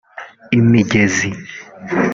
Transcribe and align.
imigezi 0.57 1.27